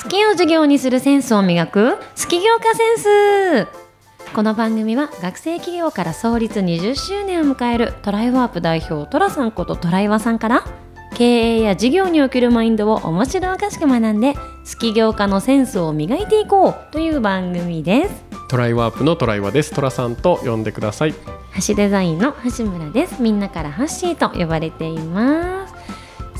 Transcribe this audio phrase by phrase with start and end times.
[0.00, 3.68] 好きを授業にするセンスを磨く好き業家センス。
[4.32, 10.64] この番組は学生企業から創立20周年を迎えるトライワープ代表トラさんことトライワさんから
[11.16, 11.24] 経
[11.56, 14.40] 営や事業におけるマインドを面白おかしく学んで好
[14.78, 18.24] き業家のセンスを磨いていこうという番組です。
[18.48, 19.74] トライワープのトライワです。
[19.74, 21.14] トラさんと呼んでください。
[21.66, 23.20] 橋デザインの橋村です。
[23.20, 25.57] みんなからハッシーと呼ばれています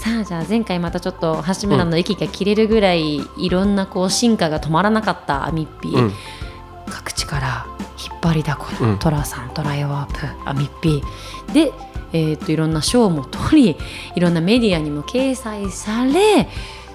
[0.09, 6.13] さあじゃあ前回またちょっと橋村の息が切れるぐらい、いろんなこう進化が止まらなかったアミッピー、うん。
[6.89, 7.67] 各地から
[8.03, 8.99] 引っ張りだこの、うん。
[8.99, 11.53] トラさんトライワープアミッピー。
[11.53, 11.73] で、
[12.13, 13.77] えー、といろんな賞も取り
[14.15, 16.49] いろんなメディアにも掲載され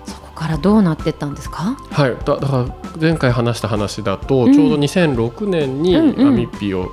[0.05, 1.77] そこからどうなってったんですか？
[1.91, 2.15] はい。
[2.25, 4.53] だだから前回話した話だと、うん。
[4.53, 6.91] ちょうど2006年にアミッピーを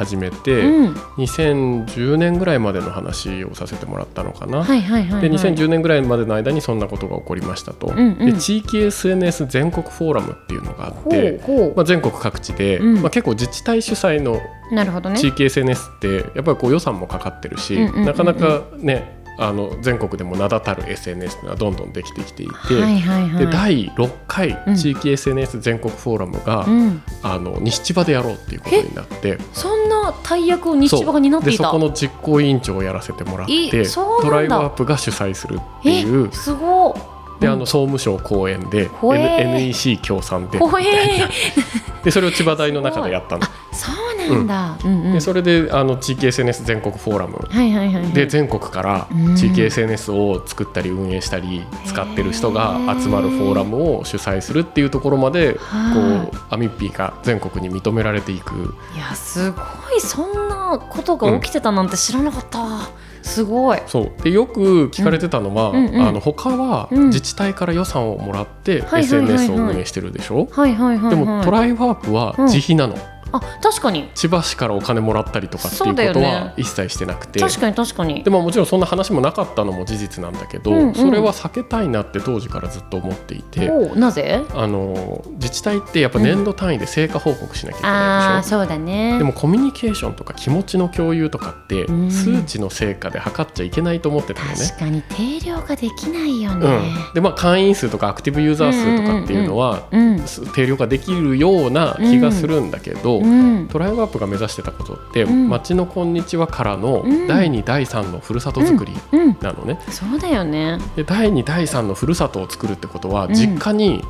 [0.00, 0.92] 始めて、うん。
[1.18, 8.16] 2010年ぐらいまでの話をさせてもらったのかな、はいはいはい、はい、で2010年ぐらいまでの間にそんなことが起こりましたと、んうん。
[8.26, 11.40] で地域 SNS 全国フォーラムっていうのがあっほて
[11.76, 13.02] まあ、全国各地で、うん。
[13.02, 15.18] まあ、結構自治体主催のうなるほどね。
[15.18, 18.06] 地域 SNS ってやっぱりこう予算もかかってるし、うんうんうんうん。
[18.06, 23.46] なかなかねあの全国でも名だたる SNS っていうのはどんどんできてきていて、はいはいはい。
[23.46, 24.76] で第6回うん。
[24.76, 31.62] 地域 SNS 全国フォーラムが、うん、あの西千葉でやろうっていうことになってそんな大役を日千葉が担っていた？
[31.64, 34.24] でそこの実行委員長をやらせてもらってえそうなんだ。
[34.28, 36.28] トライワープが主催するっていう。
[36.30, 36.94] えすごっ。
[37.40, 39.18] であの総務省講演で、ほえ。
[39.18, 40.82] ー N- NEC 協賛でほえ。
[40.82, 43.42] ーでそれを千葉大の中でやったの。
[43.72, 45.12] そうなんだ、うんうん。
[45.12, 47.38] でそれであの地域 SNS 全国フォーラム。
[47.48, 48.12] はいはいはいはい。
[48.12, 58.74] で全国からうん地域 SNS を作ったり運営したり使ってる人が集まるフォーラムを主催するっていうところまでこはうアミッピーが全国に認められていく。
[58.94, 59.62] いやすご
[59.96, 60.00] い。
[60.00, 62.60] そんなことが起きてたなんて知らなかった。
[62.60, 62.90] わ、
[63.22, 63.78] すごい。
[63.86, 64.22] そう。
[64.22, 66.08] でよく聞かれてたのは、うんうんうん。
[66.08, 67.06] あの他はうん。
[67.08, 72.44] 自治体から予算をもらって SNS を運営してるでしょ、はいはいはい、はい、でもトライワープはうん。
[72.46, 72.96] 自費なの、
[73.32, 74.10] あ確かに。
[74.14, 76.54] 千葉市からお金もらったりとかっていうことはね。
[76.56, 78.22] 一切してなくて、確かに確かに。
[78.22, 80.94] でももちろんそんな話もなかったのも事実なんだけど、うんうん。
[80.94, 84.42] それは避けたいなって当時からずっと思っていて、おなぜ？
[84.54, 89.18] あの自治体ってやっぱ年度単位で成果報告しなきゃいけあないでしょ、あそうだね。
[89.18, 92.10] でもコミュニケーションとか気持ちの共有とかってうん。
[92.10, 94.56] 数値の成果で測っちゃいけないと思ってたのね。
[94.56, 100.20] 確かに定量ができないようねん、でまあ会員数とかアクティブユーザー数とかっていうのはうん
[100.54, 103.68] 定量化できるような気がするんだけど、うん。
[103.68, 105.48] トライワープが目指してたことって、うん。
[105.48, 107.26] 町のこんにちはからのうん。
[107.26, 109.36] 第2第3のふるさとづくりうん。
[109.40, 109.80] なのね。
[109.90, 110.78] そうだよね。
[110.96, 113.34] で第2第3のふるさとを作るってことは、うん。
[113.34, 114.04] 実家に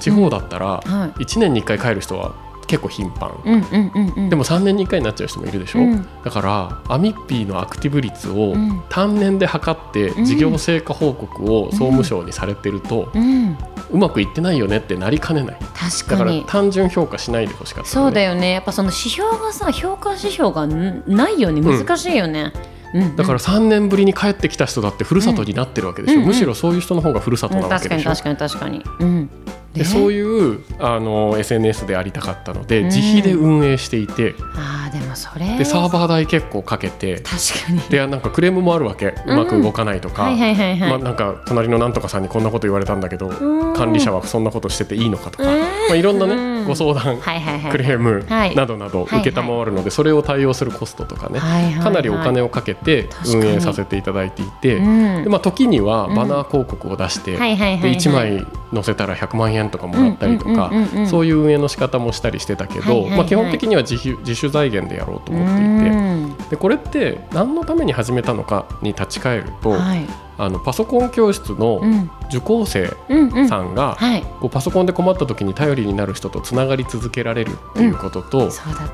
[0.00, 1.24] 地方だったらはい。
[1.24, 2.32] 1年に1回帰る人は
[2.66, 4.30] 結構頻繁、うんうんうんうん。
[4.30, 6.06] でも3年に1回になっちゃう人もいるでしょ、うん。
[6.24, 8.82] だからアミッピーのアクティブ率をうん。
[8.90, 10.24] 単年で測ってうん。
[10.24, 13.56] 事業成果報告を総務省にされてると、うん。
[13.90, 15.58] うまくいってないよねってなりかねない。
[15.74, 18.52] 確だから単純評価しないでほしかったそうだよよね。
[18.52, 21.60] やっぱその指標がさ評価指標がんないよね。
[21.60, 22.52] 難しいよね、
[22.92, 23.16] うんうん。
[23.16, 26.28] だから3年ぶりに帰ってきた人だってふるさとになってるわけでしょ、うんうん。
[26.28, 29.30] むしろそういう人の方がふるさとうんなわけでしょ、確かに確かに確かに、うん、
[29.74, 32.84] でそういうあの SNS でありたかったので、うん。
[32.86, 34.36] 自費で運営していて。
[34.54, 35.58] あーでもそれ。
[35.58, 37.16] でサーバー代結構かけて。
[37.16, 37.80] 確かに。
[37.90, 39.14] でなんかクレームもあるわけ。
[39.26, 43.74] うまく動かないとか、はいはいはいはい、まあ、なんか隣のなんとかさんにこんなこと言われたんだけどうん。
[43.74, 45.60] 管理者はそんなことしてていいのかとか、うん。
[45.60, 46.30] まあ、いろんなうん。
[46.60, 48.54] ねご相談クレームはい。
[48.54, 51.40] などなどはい承るのでそれを対応するコストとかね。
[51.40, 51.82] はいはいはい。
[51.82, 54.76] かなりお金をかけて運営させていただいていて。
[54.76, 54.82] う
[55.20, 55.24] ん。
[55.24, 60.70] でまあ時にはバナー広告を出してで1枚載せたら100万円とかもらったりとか
[61.08, 63.96] そういう運営の仕方もしたりしてたけどまあ基本的には自
[64.34, 66.36] 主財源でやろうと思っていてうん。
[66.50, 70.06] でこれって何のために始めたのかに立ち返るとはい。
[70.36, 73.48] あのパソコン教室のうん受講生うんうん。
[73.48, 74.22] さんがはい。
[74.40, 78.50] こうパソコンで困った時に頼りになる人とつながり続けられるっていうことと、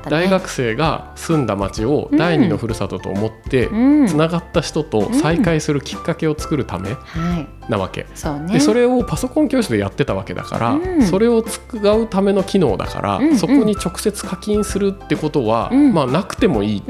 [0.09, 4.07] 大学生が住んだ町を第二のふるさとと思ってうん。
[4.07, 7.69] つながった人と再会するきっかけを作るためはい。
[7.69, 8.07] なわけ。
[8.15, 11.03] そでそれをパソコン教室でやってたわけだから、うん。
[11.03, 13.37] それを使うための機能だから、うんうん。
[13.37, 15.93] そこに直接課金するってことは、うん。
[15.93, 16.83] まあなくてもいい、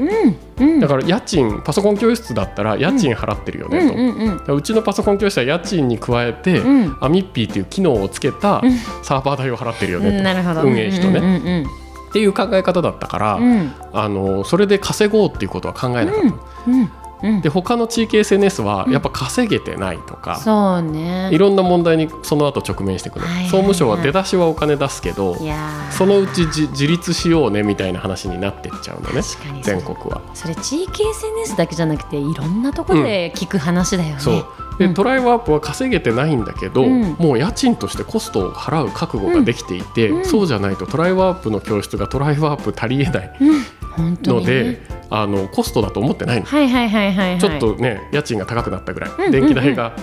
[0.80, 6.96] だから家賃パソコン教室だったら家賃払ってるよねと、うちのパソコン教室は家賃に加えて、うん。
[7.00, 8.72] アミッピーっていう機能をつけたうん。
[9.02, 10.62] サーバー代を払ってるよねと、なるほど。
[10.62, 11.28] 運営費とね、うんう
[11.62, 11.66] ん
[12.10, 13.52] っていう考え方だったから、うん。
[13.52, 16.80] うんあのそれで稼ごうっていうことは考えなかった、うん。
[16.80, 16.90] うん。
[17.22, 17.40] うん。
[17.40, 21.30] で他の地域 SNS はやっぱ稼げてないとか、そうね。
[21.32, 23.34] いろんな問題にその後直面していくの、はい。
[23.34, 25.36] はいはい総務省は出だしはお金出すけど
[25.90, 29.22] そのうち自自立しようねみたいな話になってっちゃうのね
[29.62, 30.22] 全国は。
[30.34, 34.46] それ地域 SNS だけじゃなくていろんなところで聞く話だよね、そう
[34.78, 34.94] でうん。
[34.94, 37.02] トライワープは稼げてないんだけど、うん。
[37.18, 40.16] もう家賃としてコストを払う覚悟ができていて、うん。
[40.18, 43.32] うんそうじゃないとトライワープの教室がトライワープ足りえない
[43.98, 44.18] うん。
[44.22, 47.38] ので、ね、あのコストだと思ってないの、はいはいはいはいはい。
[47.38, 49.30] ちょっとね家賃が高くなったぐらい、うん。
[49.30, 49.94] 電気代が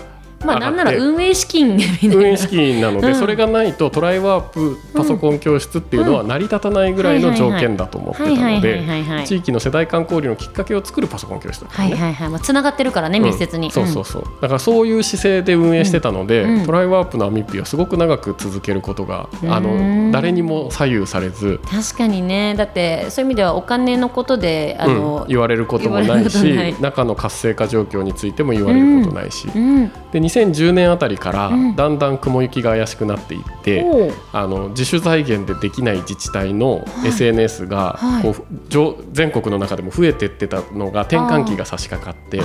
[0.45, 3.15] まあなんなら運営資金運営資金なので、うん。
[3.15, 8.83] それがないとトライワープパソコン教室っていうのは成り立たないぐらいの条件だと思ってたので
[9.25, 11.95] 地域の世代間交流のきっかけを作るパソコン教室だったのね。
[11.95, 12.29] はいはいはい。
[12.29, 13.71] まあつながってるからね密接に、うん。
[13.71, 14.23] そうそうそう。
[14.41, 16.59] だからそういう姿勢で運営してたので、うん。
[16.59, 16.65] うん。
[16.65, 20.07] トライワープのアミッピはすごく長く続けることが、あうん。
[20.07, 22.55] の誰にも左右されず、確かにね。
[22.55, 29.91] だってそういう意味ではお金のことであのうん、言われることもないし中の活性化状況についても言われることないし、うん。
[30.11, 31.75] で2010年あたりからうん。
[31.75, 34.13] だんだん雲行きが怪しくなっていって、おう。
[34.31, 38.23] あの自主財源でできない自治体の SNS がはい。
[38.23, 42.41] こう上全国の中でも増えてってたのが転換期が差し掛かって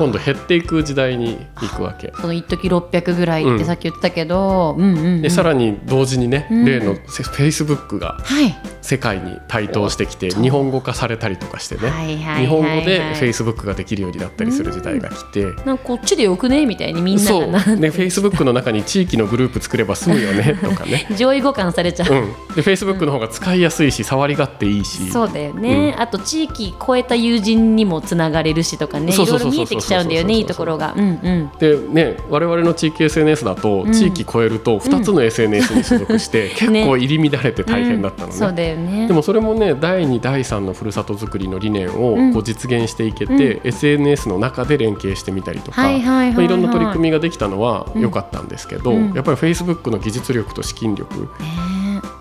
[0.00, 2.10] 今度減っていく時代に行くわけ。
[2.18, 3.58] その一時600ぐらいっうん。
[3.58, 5.22] てさっき言ってたけど、うん、うんうん。
[5.22, 6.64] でさらに同時にね、うん。
[6.64, 8.56] 例のフェイスブックがはい。
[8.80, 15.44] 世界に台頭してきて日本語化されたりとかしてね、はいはい日本語でフェイスブックができるようになったりする時代が来て。
[15.66, 17.46] なんかこっちでよくねみたいにみんなそう。
[17.76, 29.10] ね、フェイスブックの中に地域のグループ作れば済むよねとかね、 上位互換されちゃう、うん、でフェイスブックの方が使いやすいし触り勝手いいしそうだよね、あと地域超えた友人にもつながれるしとかね。
[29.10, 29.62] いそうそうそうそう。
[29.62, 30.94] ろいろ見えてきちゃうんだよねいいところが。
[30.96, 31.50] うんうん。
[31.58, 33.92] でね我々の地域 SNS だとん。
[33.92, 38.34] 地域超えると2つの SNS に所属して 結構入り乱れて大変だったのね。
[38.34, 39.06] そうだよね。
[39.08, 42.32] でもそれもね第2第3のふるさとづくりの理念をうん。
[42.32, 49.12] こう実現していけて、SNS の中で連携してみたりとか、はいろんな取り組みができたのは良かったんですけど、うん。
[49.14, 51.26] やっぱり Facebook の技術力と資金力ね。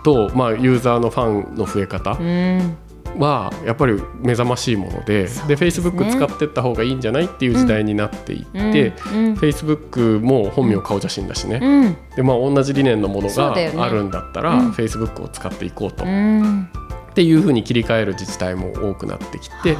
[0.03, 2.77] と、まあ、ユーザーのファンの増え方うん
[3.17, 5.29] はやっぱり目覚ましいものででね。
[5.55, 11.97] Facebook 使ってった方がいいんじゃないっていう時代になっていって、うんうん Facebook も本名顔写真だしね、うん。
[12.15, 14.71] でまあ、同じ理念のものがあるんだったら、うん。
[14.71, 16.69] Facebook を使っていこうと、うっん
[17.13, 19.77] ていうふうに切り替える自治体も多くなってきて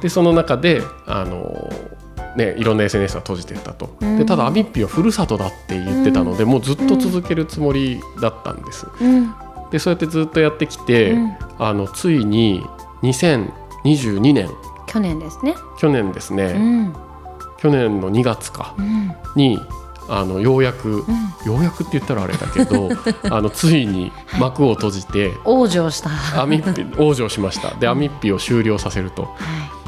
[0.00, 1.70] でその中であの
[2.36, 4.18] ね、いろんな SNS が閉じてったと、うん。
[4.18, 8.86] でただアミッピはふるさとだって言ってたので、もうずっと続けるつもりだったんです。
[9.00, 9.34] うん
[9.70, 11.36] でそうやってずっとやってきて、うん。
[11.58, 12.64] あのついに
[13.02, 14.50] 2022年。
[14.86, 15.54] 去年ですね。
[15.78, 16.94] 去年ですね、うん。
[17.58, 18.74] 去年の2月か。
[18.78, 19.14] うん。
[19.36, 19.58] に
[20.08, 21.04] あのようやく、
[21.46, 22.90] ようやくって言ったらあれだけど
[23.30, 26.08] あのついに幕を閉じて往生した。
[26.08, 27.70] はアミッピ往生しました。
[27.76, 29.28] でアミッピを終了させると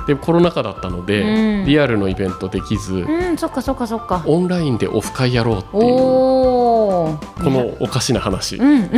[0.07, 1.65] でコロナ禍だったので、うん。
[1.67, 4.23] リアルのイベントできず、いうんそっかそっかそっか。
[4.27, 8.91] オンラインでオフ会やろうっていうこのおかしな話、うん。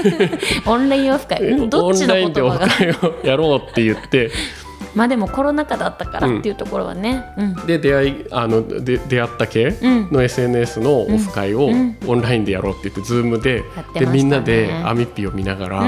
[0.66, 1.42] オンラインオフ会。
[1.42, 4.30] うんどっちのオフ会をやろうって言って
[4.94, 7.24] まあでもコロナ禍だったからっていうところはね。
[7.36, 7.54] うん。
[7.66, 10.08] で出会いあので出会った系うん。
[10.12, 11.96] の SNS のオフ会をうん。
[12.06, 14.06] オンラインでやろうって言って Zoom でやってましたね。
[14.06, 15.86] でみんなでアミッピを見ながら、う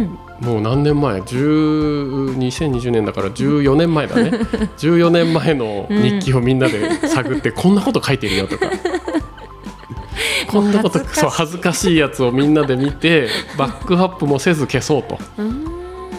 [0.00, 4.30] んもう何年前？10 2020年だから14年前だね。
[4.78, 8.70] 14年前の日記をみんなで探って、こんなこと書いてるよとか。
[10.46, 15.18] こんなことそう恥ずかしいやつをみんなで見てバックアップもせず消そうと。
[15.38, 15.64] うん。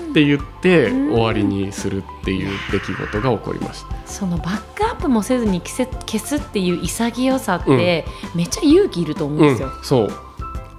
[0.09, 3.95] って言って終わりにするっていう出来事が起こりました。
[4.05, 10.24] そのバックアップもせずに消せ消すっていう潔さってめっちゃ勇気いると思うんですよ、うん、そう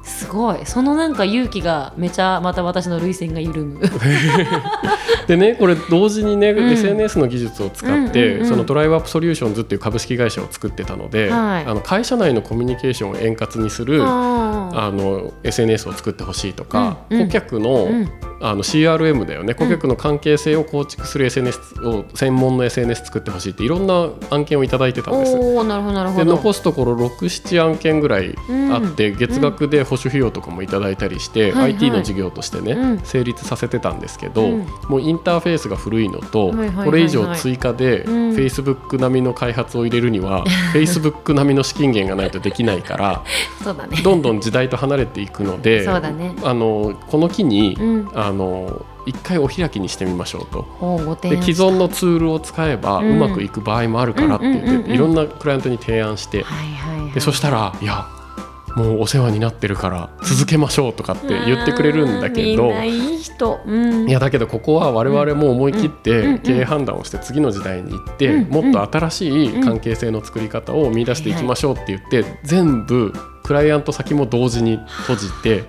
[0.06, 0.64] すごい。
[0.64, 3.80] そのなんか勇気がめちゃまた私の涙腺が緩む。
[5.26, 6.58] でねこれ同時にね、ん。
[6.58, 8.48] SNS の技術を使って、うんうんうん。
[8.48, 11.64] そのドライブアップソリューションズっていう株式会社を作ってたので、はい。
[11.66, 17.26] あの会社内のコミュニケーションを円滑にするああの SNS を作ってほしいとか、うんうん。
[17.26, 18.08] 顧客の,、うん
[18.40, 19.54] あの CRM だよね。
[19.54, 25.34] 顧客の関係性を構築する SNS を専門の SNS 作ってほしいっていろんな案件をいただいてたんです。
[25.36, 28.34] おおなるほどなるほでど残すところ67案件ぐらい
[28.70, 32.98] あって、月額で保守費用とかもいただいたりして、IT の事業としてね、うん。
[33.00, 34.66] 成立させてたんですけど、うん。
[34.88, 36.52] もうインターフェースが古いのと、
[36.84, 38.26] これ以上追加で、うん。
[38.36, 43.22] Facebook 並みの開発を入れるには Facebook 並みの資金源がないとできないから
[43.64, 44.00] そうだね。
[44.02, 46.34] どんどん時代と離れていくのでそうだね。
[46.44, 51.18] あのこの機に、うんあの一回お開きにしてみましょうと。
[51.22, 56.44] で案既存のツールを使えばううんまくいく場合もあるからって言って、いろんなクライアントに提案して、
[57.14, 58.06] でそしたら「いや
[58.74, 63.60] もうお世話になってるから続けましょう」とかって言ってくれるんだけどいい人。
[63.64, 64.08] うん。
[64.08, 68.48] いやだけどここは我々も思い切って経営判断をして次の時代に行ってうん。
[68.50, 73.12] もっと新しい関係性の作り方を見出していきましょうって言って全部
[73.44, 75.64] クライアント先も同時に閉じて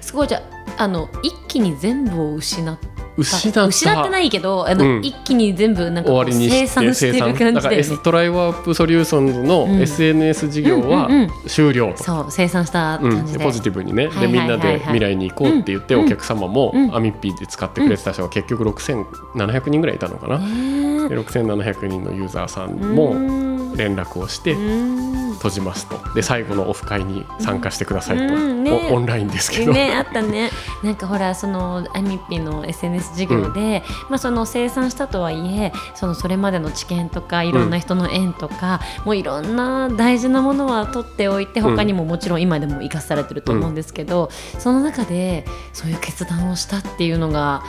[0.00, 0.28] すごい。
[0.28, 0.42] じゃ
[0.80, 2.78] ああの一気に全部を失っ
[3.16, 3.66] 失った。
[3.66, 5.04] 失ってないけどあの、うん。
[5.04, 9.82] 一気に全部なんか生産してる感じだよだからね S トライワープソリューションズのうん。
[9.82, 11.30] SNS 事業はうんうんうん。
[11.46, 11.92] 終了。
[11.92, 12.02] と。
[12.02, 16.94] そう生産したうん感じで、でポジティブにね、でみんなで未来に行こうって言って、うんお客様も、うん。
[16.94, 23.76] アミッピーで使ってくれてた人が結局6700人ぐらいいたのかな、ねで6700人のユーザーさんえもうん。
[23.76, 25.98] 連絡をしてうん閉じますと。
[26.14, 28.90] で最後のオフ会に参加してくださいと、うんね。
[28.92, 30.50] おオンラインですけど、ねあったね。
[30.84, 41.70] なんかほらそのアミッピの SNS 事業で、まあその生産したとはいえそのそれまでの知見とかいろんな人の縁とか、もういろんな大事なものは取っておいてうん。
[41.76, 44.28] 他にももちろん今でも生かされてると思うんですけど、
[44.58, 47.62] その中でそういう決断をしたっていうのが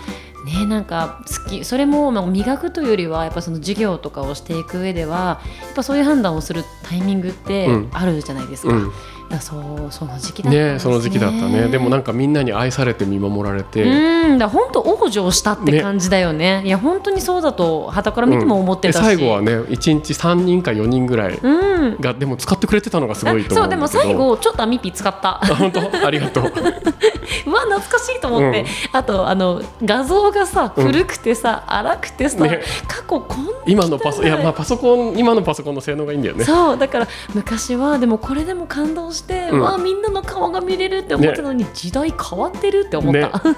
[0.46, 8.74] ねなんか好きそれもまあ磨くというよりはやっぱその授業とかをしていく上ではやっぱそういう判断をするタイミングってうんあるじゃないですか。
[8.74, 8.94] うんだか
[9.32, 10.80] らそうその時期だったんですね。
[10.80, 11.68] その時期だったね。
[11.68, 16.62] でもなんかみんなに愛されて見守られて、うんだ本当往生したって感じだよね。
[16.66, 21.98] いや本当にそうだと傍から見ても思ってたし、うんで最後はね1日3人か4人ぐらいうん。
[22.00, 25.44] がでも使ってくれてたのがすごいとそううんでも最後ちょっとアミピ使った。
[25.44, 25.82] あ本当？
[26.06, 26.44] ありがとう。
[26.44, 28.66] うわ懐かしいと思って、うん。
[28.94, 30.86] あとあの画像がさうん。
[30.86, 32.62] 古くてさ、荒くてさ、ね。
[32.88, 36.44] 過去こんな今のパソいやまあパソコン今のパソコンの性能がいいんだよね。
[36.44, 39.21] そうだから昔はでもこれでも感動して、
[39.52, 39.60] うん。
[39.62, 43.20] わあみんなの顔が見れるって思ってたのに、時代変わってるって思った。
[43.20, 43.32] ね。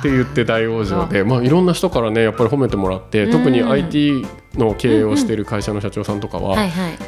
[0.00, 3.32] って言って大往生で、まあ、いろんな人からねやっぱり褒めてもらって、うん。
[3.32, 6.56] 特に IT の経営をしている会社の社長さんとかは。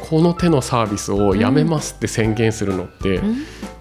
[0.09, 3.37] この手のサービスをやめますって宣言するのって、うん。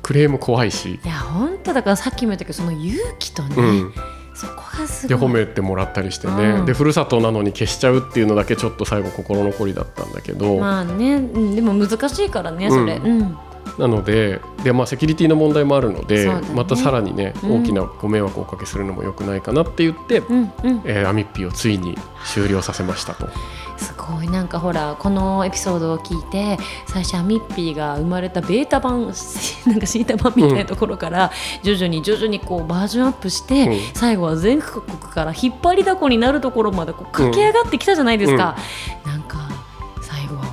[0.07, 3.93] クレーム怖いし、いや本当だからさっきも言ったけどその勇気とね、うん、
[4.37, 5.19] そこがすごい。
[5.19, 6.65] で褒めてもらったりしてね、うん。
[6.65, 13.39] でふるさとなのに消しちゃうっていうのだけちょっと最後心残りだったんだけど、まあね、うんでも難しいからねそれ、ううん
[13.79, 16.41] なのでで、まあ、セキュリティの問題もあるので、ね。
[16.55, 17.63] またさらにね、うん。
[17.63, 23.29] 大きなご迷惑をおかけするのも良くないかなって言って、うんうん、えーアミッピーをついに終了させましたと。
[23.77, 24.29] すごい。
[24.29, 31.31] なんかほらこのエピソードを聞いて最初はミッピーが生まれたベータ版なんかシータ版みたいなところから、
[31.63, 33.79] 徐々に徐々にこうバージョンアップして、うん。
[33.95, 38.57] 最後は全国から引っ張りだこになるところまでこう駆け上がってきたじゃないですか、
[39.05, 39.46] なんか最後は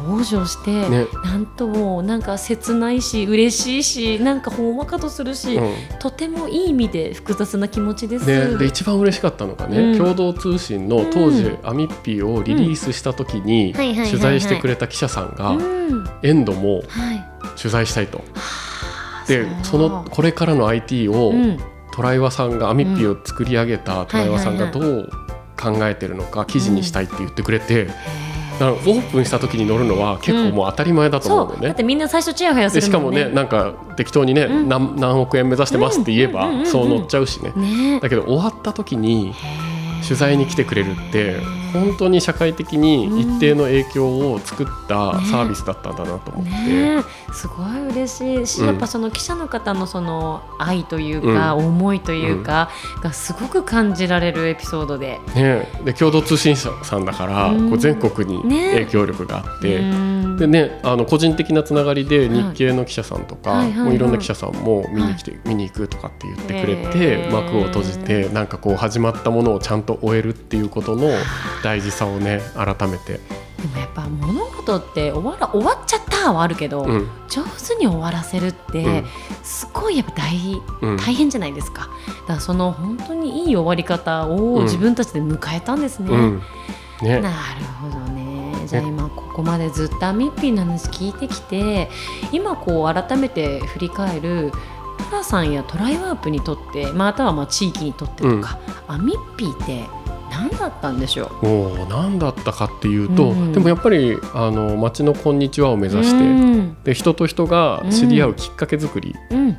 [0.04, 1.08] 往生して、ね。
[1.24, 5.74] なんともなんか切ないし嬉しいしなんかほんわかとするし、うん。
[6.00, 8.26] とてもいい意味で複雑な気持ちです。
[8.26, 9.98] ね、で一番嬉しかったのがね、うん。
[9.98, 14.10] 共同通信の当時、うアミッピーをリリースした時にはいはいはいはい。
[14.10, 16.10] 取材してくれた記者さんが、うん。
[16.22, 17.24] エンドもはい、
[17.58, 18.20] 取材したいと。
[18.20, 18.24] は
[18.60, 18.74] あ
[19.28, 21.60] でそのこれからの IT を、うん。
[21.94, 25.10] トライワさんがアミッピーを作り上げたトライワさんがどう
[25.56, 27.94] 考えてるのか記事にしたいって言ってくれて、だ
[28.66, 31.62] からオープンした時に載るのは結構もう当たり前だと思うんだよね。
[31.62, 31.68] そう。
[31.70, 32.88] だってみんな最初チヤホヤするね。
[32.88, 34.70] でしかもねなんか適当にね、うん。
[34.70, 37.52] 何何億円目指してますって言えば、そう載っちゃうしね。
[37.56, 38.00] ね。
[38.00, 39.34] だけど終わった時に
[40.04, 41.38] 取材に来てくれるって
[41.74, 45.26] 本当に社会的に一定の影響を作ったね。
[45.26, 47.04] サービスだったんだなと思って、ねえ。
[47.34, 48.68] すごい嬉しいし、うん。
[48.68, 52.70] やっぱその記者の方のその愛というか、思いというか、
[53.02, 55.20] がすごく感じられるエピソードで。
[55.36, 57.70] ね、で共同通信社さんだから、うん。
[57.70, 58.74] こう全国にね。
[58.74, 59.80] 影響力があって。
[59.80, 60.38] うん。
[60.38, 71.10] でね、あの個人的なつながりで日系の記者さんとか、はいもういろんな記者さんも見に来て、見に行くとかって言ってくれて、幕を閉じてなんかこう始まったものをちゃんと終えるっていうことの
[71.64, 73.20] 大事さをね改めて、で
[73.74, 77.10] もやっぱ物事って終わら終わっちゃったはあるけど、うん。
[77.30, 79.06] 上手に終わらせるって、うん。
[79.42, 80.98] すごいやっぱ大うん。
[80.98, 81.90] 大変じゃないですか。
[82.22, 84.64] だからその本当にいい終わり方をうん。
[84.66, 86.10] 自分たちで迎えたんですね。
[86.10, 86.42] うん。
[87.02, 87.22] ね。
[87.22, 87.36] なる
[87.82, 88.24] ほどね。
[88.68, 91.90] じゃあ今ここまでずっとアミッピーの話聞いてきて
[92.32, 94.52] 今こう改めて振り返る
[95.10, 99.86] トラさんやトライワープにとってまたはまあ地域にとってとか、アミッピーって
[100.34, 101.46] 何だったんでしょう？
[101.46, 103.54] もう何だったかっていうと、うん。
[103.54, 106.78] でもやっぱりあの街の「こんにちは」を目指して、うん。
[106.84, 109.58] で人と人が知り合うきっかけ作り、うん、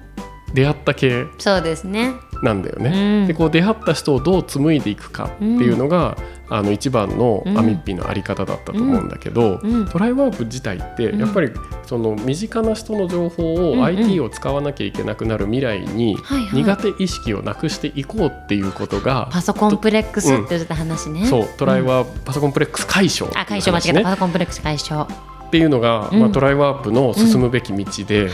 [0.55, 2.13] 出会った系そうですね。
[2.43, 3.23] なんだよね。
[3.23, 3.27] うん。
[3.27, 6.17] でこう出会った人をどう紡いでいくかっていうのが、
[6.51, 7.59] あの一番のうん。
[7.59, 9.87] アミッピーのあり方だったと思うんだけど、うん。
[9.87, 11.21] トライワープ自体ってうん。
[11.21, 11.51] やっぱり
[11.87, 13.81] その身近な人の情報うんうん。
[13.81, 16.17] を IT を使わなきゃいけなくなる未来に
[16.53, 21.27] 苦手意識をなくしていこうっていうことが、パソコンプレックスって言ってた話ね。
[21.27, 25.34] そうトライワープ、パソコンプレックス解消っていうあ解消間違えた、パソコンプレックス解消。
[25.45, 26.21] はっていうのが、うん。
[26.21, 28.31] まあ、トライワープの進むべき道で。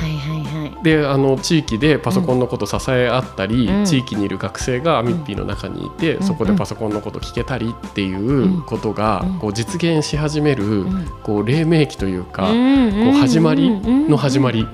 [0.83, 3.85] であの地域でパソコンのこと支え合ったり、うん。
[3.85, 6.23] 地域にいる学生がアミッピーの中にいて、うん。
[6.23, 9.38] そこでパソコンのこと聞けたりっていうことが、うん。
[9.38, 11.07] こう実現し始める、ん。
[11.23, 12.90] こう黎明期というか、うん。
[12.90, 14.67] こう始まりの始まり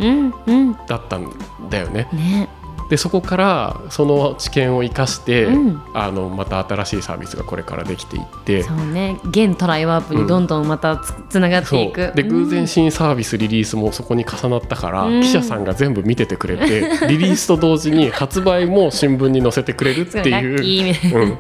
[0.87, 1.33] だったん
[1.71, 2.09] だよね。
[2.13, 2.49] ね。
[2.89, 5.83] でそこからその知見を生かして、うん。
[5.95, 9.19] あのまた新しいサービスがこれからできていってそうね。
[9.25, 12.13] 現トライワープにどんどんまたつ,、つながっていく。
[12.15, 12.67] で偶然うん。
[12.67, 15.23] 新サービスリリースもそこに重なったから、うん。
[15.23, 20.85] 記者さんが全部見ててくれて リリースと同時に発売も新聞に載せてくれるっていラッキいう。
[20.85, 21.39] ーみたいな、うん。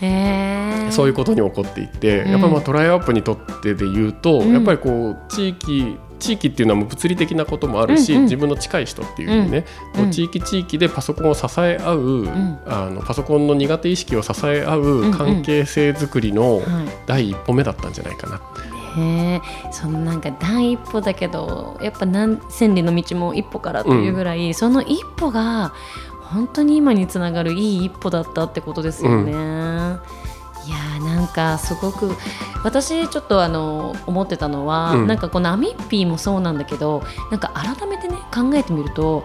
[0.00, 0.90] へー。
[0.92, 2.30] そういうことに起こっていって、うん。
[2.30, 4.52] やっぱりまあトライアップにとってで言うと、うん。
[4.52, 8.24] やっぱりこう地域地域っていうのはもう物理的なこともあるし、うんうん。
[8.24, 10.02] 自分の近い人っていうふうにね、うん。
[10.04, 12.58] こう地域地域でパソコンを支え合う、ん。
[12.66, 15.12] あのパソコンの苦手意識を支え合んううん。
[15.12, 16.64] 関係性づくりのはい。
[17.06, 18.40] 第一歩目だったんじゃないかな。
[18.96, 19.40] へえ。
[19.72, 25.72] そのなんか第一歩だけどやっぱ何千里の道も一歩からというぐらい、その一歩が
[26.22, 29.32] 本当に今につながるいい一歩だったってことですよね。
[31.34, 32.12] かすごく
[32.62, 35.06] 私ちょっとあの思ってたのは、うん。
[35.06, 39.24] なんかこのアミッピーもそうなんだけどなんか改めてね考えてみると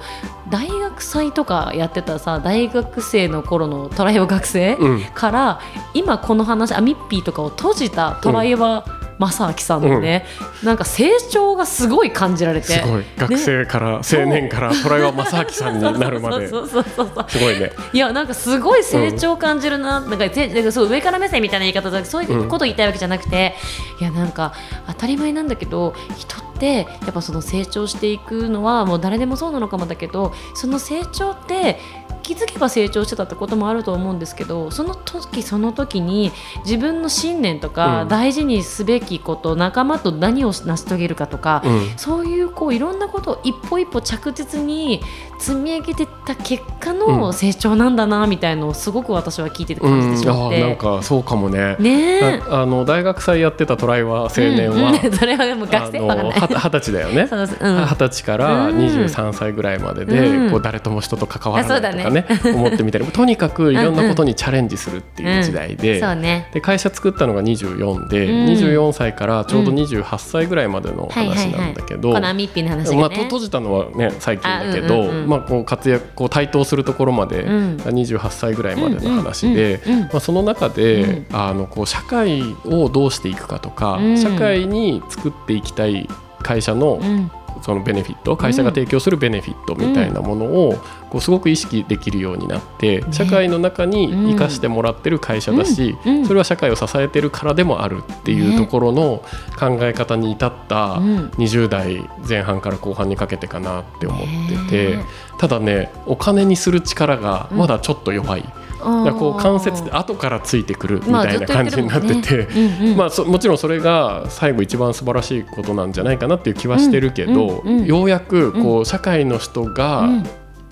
[0.50, 5.04] 大学祭とかやってたさ大学生の頃のトライオ学生、うん。
[5.14, 5.62] から
[5.94, 8.84] 今この話アミッピーとかを閉じたトライバ
[9.20, 10.26] 正明さんのね、
[10.64, 12.68] なんか成長がすごい感じられて。
[12.68, 13.04] すごい。
[13.18, 16.48] 学生から、青年からトライワ正明さんになるまで。
[16.48, 17.72] すごいね。
[17.94, 23.56] いやなんかすごい成長感じるな,、なんかぜなんかそう上から目線みたいな言い方だそういうことを言いたいわけじゃなくて、
[24.00, 24.54] いやなんか
[24.88, 31.80] 当たり前なんだけど人ってやっぱその成長していくのはもう誰でもそうなのかもだけどその成長って
[32.30, 36.32] 気づけば成長してたってこともあると思うんですけどその時その時に
[36.64, 38.08] 自分の信念とか、うん。
[38.08, 41.98] 大事にすべきこと仲間と何を成し遂げるかとか、うん。
[41.98, 45.02] そういうこういろんなことを一歩一歩着実に
[45.40, 47.00] 積み上げてた結果うん。
[47.00, 50.62] の成長なんだなみたいのをすごく私は聞いててうん、感じてしまっあて。
[50.62, 51.76] なんかそうかもね。
[51.80, 52.42] ねえ。
[52.50, 55.06] ああの大学祭やってたトライワ青年は、うん。
[55.06, 57.28] うん それはもう学生二十歳だよね。
[57.32, 58.78] 二十歳からうん。
[58.78, 60.52] 23歳ぐらいまでで、うん。
[60.52, 62.26] こう誰とも人と関わらないとかあそうね。
[62.54, 66.50] 思ってみたりとにかくいろんなことにチャレンジするっていう時代で,、そうね。
[66.54, 68.46] で会社作ったのが24で、うん。
[68.48, 77.78] 24歳からちょうど28歳ぐらいまでの話なんだけど、まあ、閉じたのはね最近だけど、あうんうんうんまあ、こう活躍こう台頭するところまで、うん。
[77.78, 81.26] 28歳ぐらいまでの話で、まあ、その中で、うん。
[81.32, 84.18] あのこう社会をどうしていくかとか、うん。
[84.18, 86.10] 社会に作っていきたい
[86.42, 90.78] 会社のうんそのベネフィット会社が提供するベネフィットみたいなものを
[91.10, 98.58] こうすごく意識できるようになって、社会の中に生かしてもらってる会社だし、それは社会を支えてるからでもあるっていうね。
[98.58, 99.24] ところの
[99.58, 101.30] 考え方に至ったうん。
[101.38, 104.20] 20代前半から後半にかけてかなって思っ
[104.68, 105.04] てて、ね。
[105.38, 108.46] ただねお金にする力がまだちょっと弱い。
[108.80, 112.48] だこう関節って後からついてくるみたいな感じになってて、
[112.96, 120.24] まあそもちろんそれが最後一番素晴らしいことなんじゃないかなっていう気はしてるけど、ようやくこう社会の人がうん。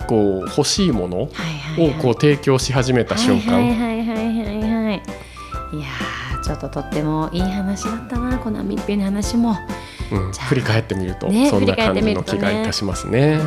[0.06, 1.30] こう欲しいものを
[2.00, 3.68] こう提供し始めた瞬間、はい
[5.80, 9.54] やーちょっととってもいい話だったなこのアミッピーの話も。
[10.10, 10.32] うん。
[10.32, 13.38] 振り返ってみるとねそんな感じの気がいたしますあね。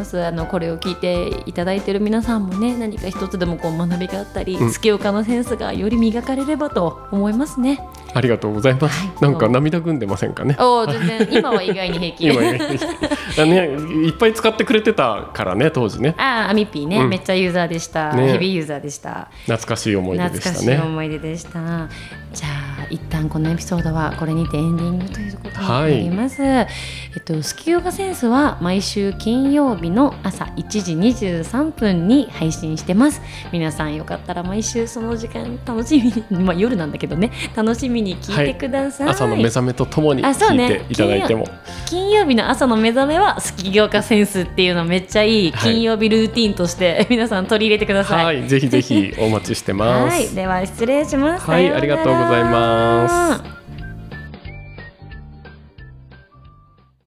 [0.00, 0.24] ます。
[0.24, 7.80] あのこれを聞いていただいている皆さんもね、何か一つでもこう学びがあったり、うん月岡のセンスがより磨かれればと思いますね。
[8.14, 9.06] ありがとうございます。
[9.06, 10.56] はいなんか涙ぐんでませんかね？
[10.58, 12.24] おお、全然今は意外に平気。
[12.32, 13.68] 今あね
[14.06, 18.14] いっぱい使ってくれてたからね当時ねああ、アミッピーね、うんめっちゃユーザーでした。
[18.14, 19.28] ねヘビーユーザーでした。
[19.42, 20.82] 懐かしい思い出で懐かしいしたね。
[20.82, 21.50] 思い出でした。
[22.32, 26.42] じゃあ一旦このエピソードはこれにてエンディングということになります。
[26.42, 26.62] え
[27.18, 33.20] っとスキヨガセンスは毎週金曜日の朝1時23分に配信してます。
[33.52, 39.08] 皆さんよかったら毎週その時間楽しみに まあ夜なんだけどね楽しみに聞いてください。
[39.08, 41.46] 朝の目覚めとともに聞いていただいても、
[41.86, 48.24] 金曜日の朝の目覚めはスキ業家センスっていうのめっちゃいいはい金曜日ルーティンとして 皆さん取り入れてください。
[48.24, 50.14] はいぜひぜひお待ちしてます。
[50.14, 51.50] はい、では失礼します。
[51.50, 53.59] はいありがとうございます。